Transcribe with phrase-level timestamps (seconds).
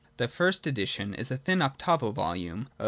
[0.17, 2.69] The first edition is a thin octavo volume of pp.